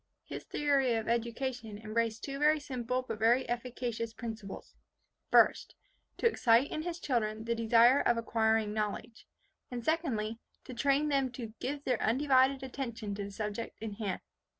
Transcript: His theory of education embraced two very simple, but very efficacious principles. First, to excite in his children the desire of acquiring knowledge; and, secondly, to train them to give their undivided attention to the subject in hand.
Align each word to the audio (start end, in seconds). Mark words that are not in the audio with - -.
His 0.25 0.45
theory 0.45 0.95
of 0.95 1.07
education 1.07 1.77
embraced 1.77 2.23
two 2.23 2.39
very 2.39 2.59
simple, 2.59 3.03
but 3.03 3.19
very 3.19 3.47
efficacious 3.47 4.13
principles. 4.15 4.73
First, 5.29 5.75
to 6.17 6.25
excite 6.27 6.71
in 6.71 6.81
his 6.81 6.99
children 6.99 7.43
the 7.45 7.53
desire 7.53 8.01
of 8.01 8.17
acquiring 8.17 8.73
knowledge; 8.73 9.27
and, 9.69 9.85
secondly, 9.85 10.39
to 10.63 10.73
train 10.73 11.09
them 11.09 11.29
to 11.33 11.53
give 11.59 11.83
their 11.83 12.01
undivided 12.01 12.63
attention 12.63 13.13
to 13.13 13.23
the 13.25 13.29
subject 13.31 13.77
in 13.79 13.93
hand. 13.93 14.21